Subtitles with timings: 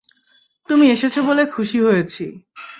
[0.69, 2.25] তুমি এসেছো বলে খুশি হয়েছি!